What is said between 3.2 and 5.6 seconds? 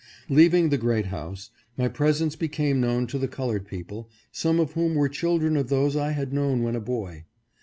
colored people, some of whom were children